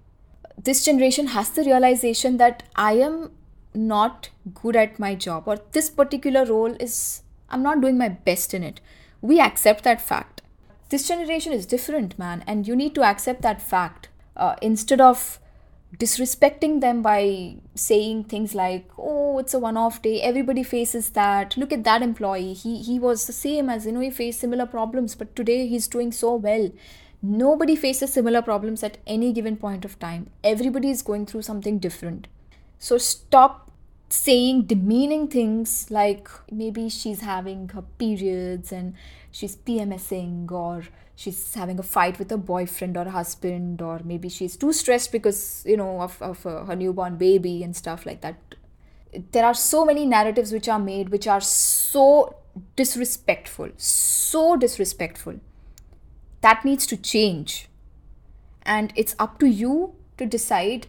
This 0.63 0.85
generation 0.85 1.29
has 1.29 1.51
the 1.51 1.65
realization 1.65 2.37
that 2.37 2.63
I 2.77 2.93
am 2.95 3.33
not 3.75 4.29
good 4.53 4.77
at 4.77 4.99
my 4.99 5.15
job 5.15 5.45
or 5.47 5.59
this 5.73 5.91
particular 5.91 6.45
role 6.45 6.77
is 6.79 7.23
I'm 7.55 7.63
not 7.63 7.81
doing 7.81 7.97
my 7.97 8.09
best 8.09 8.53
in 8.53 8.65
it. 8.65 8.81
We 9.23 9.41
accept 9.41 9.85
that 9.85 10.01
fact. 10.01 10.43
This 10.89 11.07
generation 11.07 11.53
is 11.53 11.67
different, 11.67 12.19
man, 12.19 12.43
and 12.49 12.67
you 12.67 12.75
need 12.75 12.97
to 12.97 13.05
accept 13.05 13.43
that 13.43 13.63
fact 13.63 14.09
uh, 14.37 14.57
instead 14.61 15.01
of 15.01 15.39
disrespecting 15.97 16.81
them 16.81 17.01
by 17.03 17.55
saying 17.77 18.25
things 18.25 18.53
like 18.53 18.91
oh 18.99 19.39
it's 19.39 19.55
a 19.55 19.59
one 19.61 19.77
off 19.77 20.03
day. 20.03 20.21
Everybody 20.21 20.65
faces 20.65 21.11
that. 21.11 21.57
Look 21.57 21.73
at 21.73 21.85
that 21.85 22.03
employee. 22.03 22.55
He 22.55 22.83
he 22.83 22.99
was 22.99 23.27
the 23.27 23.33
same 23.33 23.71
as 23.71 23.87
you 23.87 23.93
know 23.93 24.01
he 24.01 24.11
faced 24.11 24.41
similar 24.41 24.67
problems 24.67 25.15
but 25.15 25.37
today 25.37 25.69
he's 25.69 25.87
doing 25.87 26.11
so 26.11 26.35
well. 26.35 26.71
Nobody 27.23 27.77
faces 27.77 28.13
similar 28.13 28.43
problems 28.43 28.83
at 28.83 28.99
any 29.07 29.33
given 29.33 29.57
point 29.57 29.85
of 29.85 29.99
time. 30.01 30.29
Everybody 30.43 30.91
is 30.91 31.03
going 31.03 31.27
through 31.27 31.43
something 31.43 31.79
different. 31.79 32.27
So 32.79 32.99
stop 32.99 33.64
saying 34.15 34.63
demeaning 34.63 35.29
things 35.29 35.91
like 35.91 36.29
maybe 36.51 36.89
she's 36.89 37.21
having 37.21 37.69
her 37.71 37.83
periods 37.83 38.73
and 38.73 38.95
she's 39.31 39.57
PMSing 39.57 40.51
or 40.51 40.85
she's 41.17 41.55
having 41.55 41.79
a 41.79 41.83
fight 41.83 42.19
with 42.19 42.31
her 42.31 42.37
boyfriend 42.37 42.97
or 42.97 43.05
husband 43.07 43.83
or 43.83 44.01
maybe 44.05 44.29
she's 44.29 44.57
too 44.57 44.73
stressed 44.73 45.13
because 45.13 45.65
you 45.67 45.77
know 45.77 46.01
of, 46.01 46.21
of 46.23 46.47
uh, 46.47 46.65
her 46.65 46.77
newborn 46.77 47.17
baby 47.17 47.63
and 47.63 47.77
stuff 47.77 48.07
like 48.07 48.21
that. 48.21 48.37
There 49.33 49.45
are 49.45 49.55
so 49.55 49.85
many 49.85 50.07
narratives 50.07 50.53
which 50.53 50.69
are 50.69 50.79
made 50.79 51.09
which 51.09 51.27
are 51.27 51.41
so 51.41 52.37
disrespectful 52.77 53.71
so 54.35 54.57
disrespectful. 54.57 55.37
That 56.41 56.65
needs 56.65 56.87
to 56.87 56.97
change. 56.97 57.69
And 58.63 58.93
it's 58.97 59.15
up 59.19 59.39
to 59.39 59.47
you 59.47 59.95
to 60.19 60.27
decide 60.27 60.89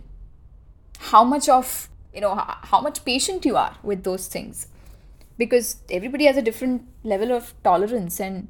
how 1.11 1.23
much 1.23 1.47
of 1.47 1.89
you 2.15 2.21
know 2.21 2.35
how 2.35 2.81
much 2.81 3.03
patient 3.05 3.45
you 3.45 3.57
are 3.57 3.75
with 3.83 4.03
those 4.03 4.27
things. 4.27 4.67
Because 5.37 5.77
everybody 5.91 6.25
has 6.25 6.37
a 6.37 6.41
different 6.41 6.87
level 7.03 7.31
of 7.31 7.53
tolerance 7.63 8.21
and 8.21 8.47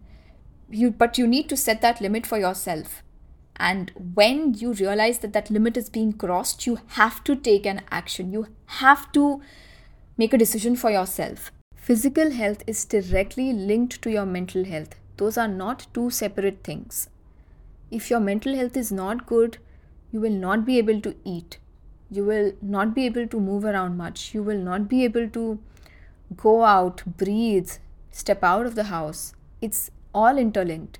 you 0.70 0.92
but 0.92 1.18
you 1.18 1.26
need 1.26 1.50
to 1.50 1.58
set 1.58 1.82
that 1.82 2.00
limit 2.00 2.28
for 2.28 2.38
yourself. 2.38 3.02
And 3.58 3.92
when 4.14 4.54
you 4.54 4.74
realize 4.74 5.20
that 5.20 5.34
that 5.34 5.50
limit 5.50 5.78
is 5.78 5.90
being 5.90 6.14
crossed 6.14 6.68
you 6.68 6.80
have 7.00 7.24
to 7.24 7.36
take 7.36 7.66
an 7.66 7.82
action. 7.90 8.32
You 8.32 8.48
have 8.82 9.12
to 9.14 9.42
make 10.18 10.34
a 10.34 10.38
decision 10.38 10.76
for 10.76 10.92
yourself. 10.92 11.52
Physical 11.76 12.32
health 12.32 12.64
is 12.68 12.86
directly 12.86 13.52
linked 13.52 14.02
to 14.04 14.12
your 14.12 14.26
mental 14.26 14.66
health. 14.66 14.96
Those 15.18 15.38
are 15.38 15.48
not 15.48 15.88
two 15.94 16.10
separate 16.10 16.64
things. 16.64 17.10
If 17.90 18.10
your 18.10 18.20
mental 18.20 18.56
health 18.56 18.78
is 18.78 18.92
not 18.92 19.26
good 19.26 19.58
you 20.12 20.22
will 20.22 20.38
not 20.48 20.66
be 20.66 20.78
able 20.78 21.02
to 21.02 21.16
eat 21.26 21.58
you 22.10 22.24
will 22.24 22.54
not 22.62 22.94
be 22.94 23.06
able 23.06 23.28
to 23.28 23.40
move 23.40 23.66
around 23.66 23.98
much. 23.98 24.34
You 24.34 24.44
will 24.44 24.60
not 24.60 24.88
be 24.88 25.04
able 25.04 25.30
to 25.30 25.60
go 26.36 26.64
out 26.64 27.04
breathe 27.18 27.72
step 28.12 28.44
out 28.44 28.66
of 28.66 28.76
the 28.76 28.86
house. 28.86 29.34
It's 29.62 29.92
all 30.14 30.38
interlinked. 30.38 31.00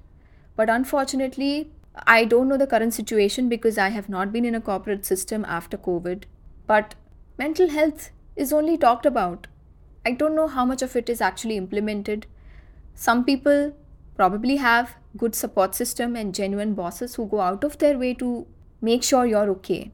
But 0.56 0.70
unfortunately 0.70 1.72
i 2.06 2.26
don't 2.26 2.50
know 2.50 2.58
the 2.58 2.68
current 2.68 2.94
situation 2.94 3.48
because 3.48 3.78
i 3.78 3.88
have 3.88 4.10
not 4.10 4.34
been 4.34 4.44
in 4.44 4.54
a 4.56 4.62
corporate 4.62 5.06
system 5.06 5.46
after 5.46 5.78
covid. 5.78 6.24
But 6.68 6.96
mental 7.38 7.70
health 7.70 8.10
is 8.36 8.52
only 8.52 8.78
talked 8.78 9.06
about. 9.06 9.48
I 10.06 10.12
don't 10.12 10.36
know 10.36 10.48
how 10.48 10.66
much 10.66 10.82
of 10.82 10.96
it 10.96 11.10
is 11.10 11.22
actually 11.22 11.58
implemented. 11.58 12.26
Some 12.94 13.24
people 13.24 13.74
probably 14.16 14.58
have 14.58 14.96
good 15.18 15.36
support 15.36 15.76
system 15.76 16.16
and 16.16 16.34
genuine 16.34 16.74
bosses 16.74 17.16
who 17.16 17.28
go 17.28 17.40
out 17.42 17.64
of 17.64 17.78
their 17.78 17.98
way 17.98 18.14
to 18.16 18.46
make 18.82 19.04
sure 19.04 19.26
you're 19.26 19.50
okay. 19.50 19.92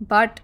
But 0.00 0.40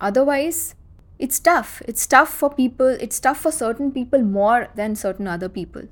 Otherwise, 0.00 0.74
it's 1.18 1.38
tough. 1.38 1.82
It's 1.86 2.06
tough 2.06 2.28
for 2.28 2.52
people, 2.52 2.88
it's 2.88 3.18
tough 3.18 3.40
for 3.40 3.50
certain 3.50 3.90
people 3.92 4.22
more 4.22 4.68
than 4.74 4.94
certain 4.94 5.26
other 5.26 5.48
people. 5.48 5.82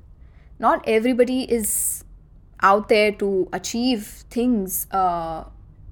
Not 0.59 0.83
everybody 0.87 1.43
is 1.51 2.03
out 2.61 2.87
there 2.89 3.11
to 3.11 3.49
achieve 3.51 4.23
things, 4.29 4.87
uh, 4.91 5.45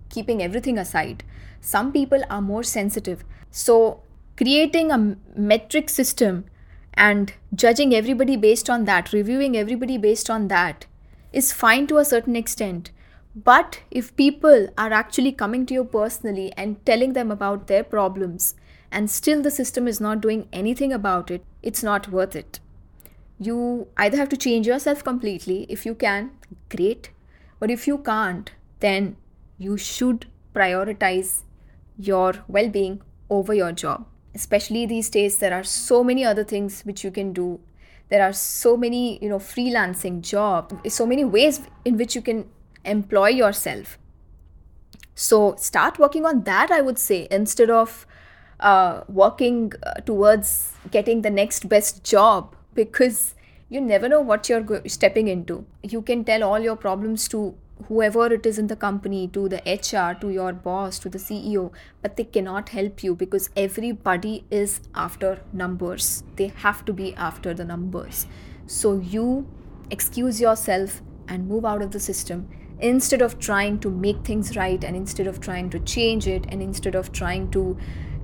keeping 0.09 0.41
everything 0.41 0.77
aside. 0.77 1.23
Some 1.61 1.91
people 1.91 2.23
are 2.29 2.41
more 2.41 2.63
sensitive. 2.63 3.23
So, 3.51 4.01
creating 4.37 4.91
a 4.91 5.17
metric 5.35 5.89
system 5.89 6.45
and 6.93 7.33
judging 7.53 7.93
everybody 7.93 8.35
based 8.35 8.69
on 8.69 8.85
that, 8.85 9.11
reviewing 9.13 9.57
everybody 9.57 9.97
based 9.97 10.29
on 10.29 10.47
that, 10.47 10.85
is 11.31 11.51
fine 11.51 11.87
to 11.87 11.97
a 11.97 12.05
certain 12.05 12.35
extent. 12.35 12.91
But 13.35 13.81
if 13.89 14.15
people 14.15 14.67
are 14.77 14.93
actually 14.93 15.31
coming 15.31 15.65
to 15.65 15.73
you 15.73 15.83
personally 15.83 16.53
and 16.55 16.85
telling 16.85 17.13
them 17.13 17.31
about 17.31 17.67
their 17.67 17.83
problems, 17.83 18.55
and 18.91 19.09
still 19.09 19.41
the 19.41 19.49
system 19.49 19.87
is 19.87 19.99
not 19.99 20.21
doing 20.21 20.47
anything 20.53 20.93
about 20.93 21.31
it, 21.31 21.43
it's 21.63 21.81
not 21.81 22.09
worth 22.09 22.35
it. 22.35 22.59
You 23.39 23.87
either 23.97 24.17
have 24.17 24.29
to 24.29 24.37
change 24.37 24.67
yourself 24.67 25.03
completely, 25.03 25.65
if 25.67 25.85
you 25.85 25.95
can, 25.95 26.31
great. 26.69 27.09
But 27.59 27.71
if 27.71 27.87
you 27.87 27.97
can't, 27.97 28.51
then 28.81 29.17
you 29.57 29.77
should 29.77 30.27
prioritize 30.53 31.41
your 31.97 32.33
well 32.47 32.69
being 32.69 33.01
over 33.31 33.53
your 33.53 33.71
job. 33.71 34.05
Especially 34.35 34.85
these 34.85 35.09
days, 35.09 35.37
there 35.37 35.53
are 35.53 35.63
so 35.63 36.03
many 36.03 36.23
other 36.23 36.43
things 36.43 36.81
which 36.83 37.03
you 37.03 37.09
can 37.09 37.33
do. 37.33 37.59
There 38.09 38.21
are 38.21 38.33
so 38.33 38.77
many, 38.77 39.17
you 39.23 39.29
know, 39.29 39.39
freelancing 39.39 40.21
job, 40.21 40.79
so 40.87 41.05
many 41.07 41.25
ways 41.25 41.61
in 41.83 41.97
which 41.97 42.15
you 42.15 42.21
can 42.21 42.45
employ 42.85 43.29
yourself. 43.29 43.97
So 45.15 45.55
start 45.57 45.99
working 45.99 46.25
on 46.25 46.43
that, 46.43 46.71
I 46.71 46.81
would 46.81 46.97
say, 46.97 47.27
instead 47.29 47.69
of 47.69 48.05
uh, 48.59 49.01
working 49.07 49.73
uh, 49.83 50.01
towards 50.01 50.73
getting 50.91 51.21
the 51.21 51.29
next 51.29 51.69
best 51.69 52.03
job 52.03 52.55
because 52.73 53.35
you 53.69 53.81
never 53.81 54.07
know 54.07 54.21
what 54.21 54.49
you're 54.49 54.61
go- 54.61 54.81
stepping 54.87 55.27
into. 55.27 55.65
You 55.81 56.01
can 56.01 56.23
tell 56.23 56.43
all 56.43 56.59
your 56.59 56.75
problems 56.75 57.27
to 57.29 57.55
whoever 57.87 58.31
it 58.31 58.45
is 58.45 58.57
in 58.57 58.67
the 58.67 58.75
company, 58.75 59.27
to 59.27 59.49
the 59.49 59.61
HR, 59.65 60.19
to 60.21 60.29
your 60.29 60.53
boss, 60.53 60.99
to 60.99 61.09
the 61.09 61.17
CEO, 61.17 61.71
but 62.01 62.15
they 62.15 62.23
cannot 62.23 62.69
help 62.69 63.03
you 63.03 63.15
because 63.15 63.49
everybody 63.57 64.45
is 64.49 64.79
after 64.95 65.41
numbers. 65.51 66.23
They 66.35 66.47
have 66.47 66.85
to 66.85 66.93
be 66.93 67.13
after 67.15 67.53
the 67.53 67.65
numbers. 67.65 68.27
So 68.67 68.99
you 68.99 69.47
excuse 69.89 70.39
yourself 70.39 71.01
and 71.27 71.47
move 71.47 71.65
out 71.65 71.81
of 71.81 71.91
the 71.91 71.99
system 71.99 72.47
instead 72.79 73.21
of 73.21 73.39
trying 73.39 73.79
to 73.79 73.89
make 73.89 74.25
things 74.25 74.55
right 74.55 74.83
and 74.83 74.95
instead 74.95 75.27
of 75.27 75.39
trying 75.39 75.69
to 75.69 75.79
change 75.79 76.27
it 76.27 76.45
and 76.49 76.61
instead 76.61 76.95
of 76.95 77.11
trying 77.11 77.49
to 77.51 77.77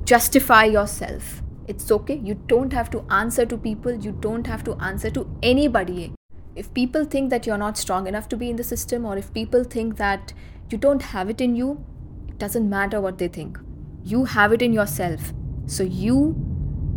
justify 0.06 0.66
yourself. 0.66 1.42
It's 1.68 1.92
okay. 1.92 2.16
You 2.16 2.36
don't 2.48 2.74
have 2.74 2.90
to 2.92 3.06
answer 3.10 3.46
to 3.46 3.58
people, 3.58 3.94
you 3.94 4.12
don't 4.12 4.48
have 4.48 4.64
to 4.64 4.74
answer 4.76 5.12
to 5.12 5.30
anybody. 5.44 6.14
If 6.56 6.74
people 6.74 7.06
think 7.06 7.30
that 7.30 7.46
you're 7.46 7.60
not 7.60 7.78
strong 7.78 8.08
enough 8.08 8.28
to 8.30 8.38
be 8.38 8.50
in 8.50 8.56
the 8.56 8.64
system, 8.64 9.06
or 9.06 9.18
if 9.18 9.34
people 9.34 9.64
think 9.64 9.98
that 9.98 10.34
you 10.70 10.78
don't 10.78 11.02
have 11.02 11.30
it 11.30 11.40
in 11.40 11.56
you, 11.56 11.84
it 12.28 12.38
doesn't 12.38 12.70
matter 12.70 13.00
what 13.00 13.18
they 13.18 13.28
think. 13.28 13.60
You 14.04 14.26
have 14.26 14.52
it 14.52 14.62
in 14.62 14.74
yourself. 14.74 15.32
So 15.68 15.84
you 15.84 16.36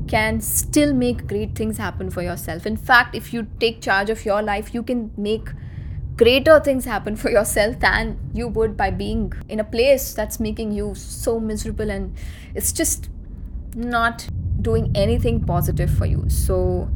can 0.08 0.40
still 0.40 0.92
make 0.92 1.26
great 1.26 1.54
things 1.54 1.76
happen 1.78 2.10
for 2.10 2.22
yourself. 2.22 2.66
In 2.66 2.76
fact, 2.76 3.14
if 3.14 3.32
you 3.32 3.46
take 3.60 3.80
charge 3.80 4.10
of 4.10 4.24
your 4.24 4.42
life, 4.42 4.74
you 4.74 4.82
can 4.82 5.12
make 5.16 5.48
greater 6.16 6.60
things 6.60 6.84
happen 6.84 7.16
for 7.16 7.30
yourself 7.30 7.78
than 7.80 8.18
you 8.34 8.48
would 8.48 8.76
by 8.76 8.90
being 8.90 9.32
in 9.48 9.60
a 9.60 9.64
place 9.64 10.12
that's 10.14 10.38
making 10.38 10.72
you 10.72 10.94
so 10.94 11.40
miserable 11.40 11.90
and 11.90 12.14
it's 12.54 12.72
just 12.72 13.08
not 13.74 14.26
doing 14.60 14.90
anything 14.94 15.40
positive 15.44 15.90
for 15.90 16.06
you. 16.06 16.28
So, 16.28 16.90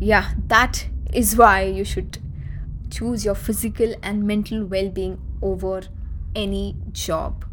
yeah, 0.00 0.32
that 0.48 0.88
is 1.12 1.36
why 1.36 1.62
you 1.62 1.84
should 1.84 2.18
choose 2.90 3.24
your 3.24 3.34
physical 3.34 3.94
and 4.02 4.24
mental 4.24 4.64
well 4.64 4.88
being 4.88 5.20
over 5.40 5.82
any 6.34 6.76
job. 6.92 7.44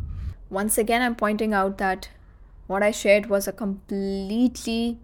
Once 0.50 0.78
again, 0.78 1.02
I'm 1.02 1.16
pointing 1.16 1.54
out 1.54 1.78
that 1.78 2.10
what 2.68 2.84
I 2.84 2.92
shared 2.92 3.28
was 3.28 3.48
a 3.48 3.52
completely 3.52 5.00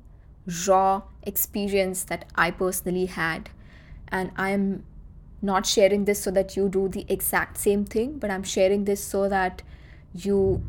raw 0.68 1.04
experience 1.24 2.04
that 2.06 2.26
I 2.36 2.52
personally 2.52 3.06
had, 3.06 3.50
and 4.10 4.32
I 4.36 4.50
am 4.52 4.84
not 5.42 5.66
sharing 5.66 6.06
this 6.06 6.24
so 6.24 6.32
that 6.32 6.56
you 6.56 6.70
do 6.70 6.88
the 6.88 7.06
exact 7.08 7.58
same 7.58 7.86
thing, 7.86 8.18
but 8.20 8.30
I'm 8.32 8.44
sharing 8.44 8.86
this 8.86 9.04
so 9.04 9.30
that 9.30 9.62
you, 10.14 10.64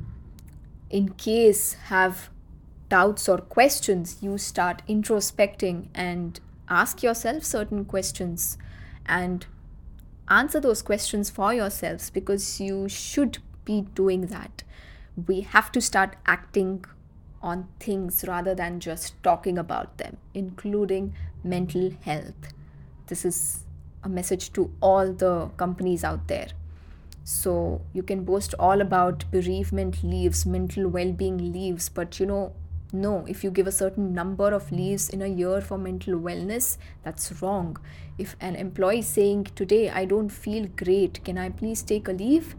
in 0.90 1.10
case, 1.10 1.74
have 1.84 2.30
doubts 2.88 3.28
or 3.28 3.38
questions, 3.38 4.18
you 4.20 4.38
start 4.38 4.82
introspecting 4.88 5.88
and 5.94 6.40
ask 6.68 7.02
yourself 7.02 7.44
certain 7.44 7.84
questions 7.84 8.58
and 9.06 9.46
answer 10.28 10.60
those 10.60 10.82
questions 10.82 11.30
for 11.30 11.54
yourselves 11.54 12.10
because 12.10 12.60
you 12.60 12.88
should 12.88 13.38
be 13.64 13.82
doing 13.94 14.26
that. 14.26 14.62
We 15.26 15.40
have 15.40 15.72
to 15.72 15.80
start 15.80 16.16
acting 16.26 16.84
on 17.42 17.68
things 17.80 18.24
rather 18.26 18.54
than 18.54 18.80
just 18.80 19.20
talking 19.22 19.58
about 19.58 19.98
them, 19.98 20.16
including 20.34 21.14
mental 21.42 21.92
health. 22.02 22.52
This 23.06 23.24
is 23.24 23.64
a 24.08 24.14
message 24.20 24.52
to 24.54 24.70
all 24.80 25.12
the 25.12 25.50
companies 25.56 26.04
out 26.04 26.26
there. 26.28 26.48
So 27.24 27.82
you 27.92 28.02
can 28.02 28.24
boast 28.24 28.54
all 28.58 28.80
about 28.80 29.30
bereavement 29.30 30.02
leaves, 30.02 30.46
mental 30.46 30.88
well 30.88 31.12
being 31.12 31.52
leaves, 31.52 31.88
but 31.88 32.18
you 32.18 32.26
know, 32.26 32.52
no, 32.90 33.26
if 33.28 33.44
you 33.44 33.50
give 33.50 33.66
a 33.66 33.72
certain 33.72 34.14
number 34.14 34.50
of 34.54 34.72
leaves 34.72 35.10
in 35.10 35.20
a 35.20 35.26
year 35.26 35.60
for 35.60 35.76
mental 35.76 36.14
wellness, 36.14 36.78
that's 37.02 37.42
wrong. 37.42 37.76
If 38.16 38.34
an 38.40 38.56
employee 38.56 39.00
is 39.00 39.08
saying, 39.08 39.48
Today 39.54 39.90
I 39.90 40.06
don't 40.06 40.30
feel 40.30 40.66
great, 40.68 41.22
can 41.22 41.36
I 41.36 41.50
please 41.50 41.82
take 41.82 42.08
a 42.08 42.12
leave? 42.12 42.56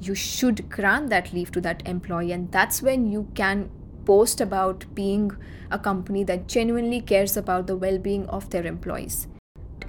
You 0.00 0.14
should 0.14 0.70
grant 0.70 1.10
that 1.10 1.32
leave 1.32 1.50
to 1.52 1.60
that 1.62 1.82
employee, 1.84 2.30
and 2.30 2.50
that's 2.52 2.80
when 2.80 3.10
you 3.10 3.28
can 3.34 3.70
boast 4.04 4.40
about 4.40 4.86
being 4.94 5.32
a 5.70 5.78
company 5.78 6.24
that 6.24 6.46
genuinely 6.46 7.00
cares 7.00 7.36
about 7.36 7.66
the 7.66 7.76
well 7.76 7.98
being 7.98 8.26
of 8.28 8.50
their 8.50 8.66
employees 8.66 9.26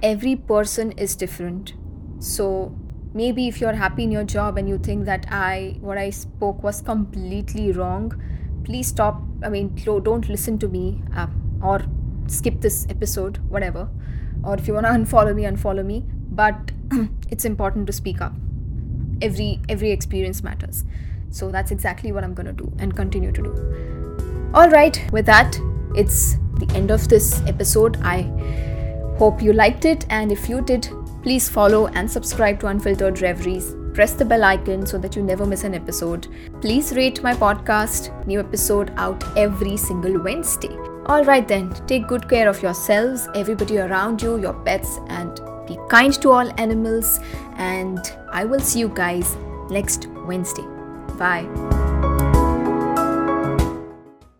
every 0.04 0.36
person 0.36 0.92
is 0.92 1.16
different. 1.16 1.72
So 2.18 2.76
maybe 3.14 3.48
if 3.48 3.60
you're 3.60 3.72
happy 3.72 4.04
in 4.04 4.12
your 4.12 4.24
job 4.24 4.58
and 4.58 4.68
you 4.68 4.78
think 4.78 5.06
that 5.06 5.26
I 5.30 5.78
what 5.80 5.98
I 5.98 6.10
spoke 6.10 6.62
was 6.62 6.80
completely 6.82 7.72
wrong, 7.72 8.12
please 8.64 8.88
stop. 8.88 9.22
I 9.42 9.48
mean, 9.48 9.74
don't 9.84 10.28
listen 10.28 10.58
to 10.58 10.68
me 10.68 11.02
uh, 11.16 11.26
or 11.62 11.80
skip 12.26 12.60
this 12.60 12.86
episode, 12.90 13.38
whatever. 13.48 13.88
Or 14.44 14.56
if 14.56 14.68
you 14.68 14.74
want 14.74 14.86
to 14.86 14.92
unfollow 14.98 15.34
me, 15.34 15.44
unfollow 15.44 15.84
me. 15.84 16.04
But 16.42 16.72
it's 17.30 17.46
important 17.46 17.86
to 17.86 17.92
speak 17.92 18.20
up. 18.20 18.34
Every 19.22 19.60
every 19.70 19.90
experience 19.90 20.42
matters. 20.42 20.84
So 21.30 21.50
that's 21.50 21.70
exactly 21.70 22.12
what 22.12 22.22
I'm 22.22 22.34
going 22.34 22.46
to 22.46 22.52
do 22.52 22.70
and 22.78 22.94
continue 22.94 23.32
to 23.32 23.42
do. 23.42 24.50
All 24.54 24.68
right, 24.70 25.00
with 25.12 25.26
that, 25.26 25.58
it's 25.96 26.36
the 26.60 26.70
end 26.74 26.92
of 26.92 27.08
this 27.08 27.40
episode. 27.48 27.96
I 28.02 28.20
Hope 29.18 29.40
you 29.40 29.52
liked 29.52 29.84
it, 29.84 30.04
and 30.10 30.32
if 30.32 30.48
you 30.48 30.60
did, 30.60 30.88
please 31.22 31.48
follow 31.48 31.86
and 31.88 32.10
subscribe 32.10 32.58
to 32.60 32.66
Unfiltered 32.66 33.20
Reveries. 33.20 33.74
Press 33.94 34.12
the 34.12 34.24
bell 34.24 34.42
icon 34.42 34.84
so 34.84 34.98
that 34.98 35.14
you 35.14 35.22
never 35.22 35.46
miss 35.46 35.62
an 35.62 35.72
episode. 35.72 36.26
Please 36.60 36.92
rate 36.96 37.22
my 37.22 37.32
podcast, 37.32 38.26
new 38.26 38.40
episode 38.40 38.92
out 38.96 39.22
every 39.36 39.76
single 39.76 40.20
Wednesday. 40.20 40.76
Alright 41.06 41.46
then, 41.46 41.70
take 41.86 42.08
good 42.08 42.28
care 42.28 42.48
of 42.48 42.60
yourselves, 42.60 43.28
everybody 43.36 43.78
around 43.78 44.20
you, 44.20 44.40
your 44.40 44.54
pets, 44.64 44.98
and 45.08 45.40
be 45.68 45.78
kind 45.88 46.12
to 46.22 46.30
all 46.30 46.60
animals. 46.60 47.20
And 47.56 48.00
I 48.32 48.44
will 48.44 48.60
see 48.60 48.80
you 48.80 48.88
guys 48.88 49.36
next 49.70 50.08
Wednesday. 50.26 50.66
Bye. 51.16 51.83